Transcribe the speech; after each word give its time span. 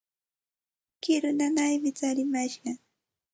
Kiru 1.03 1.31
nanaymi 1.37 1.89
tsarimashqan. 1.97 2.77